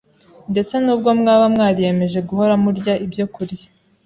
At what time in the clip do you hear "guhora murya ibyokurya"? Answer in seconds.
2.29-3.67